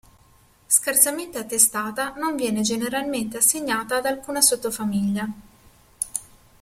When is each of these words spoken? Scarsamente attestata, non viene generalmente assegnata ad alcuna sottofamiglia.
Scarsamente 0.65 1.37
attestata, 1.37 2.15
non 2.15 2.35
viene 2.35 2.61
generalmente 2.61 3.37
assegnata 3.37 3.97
ad 3.97 4.07
alcuna 4.07 4.41
sottofamiglia. 4.41 5.31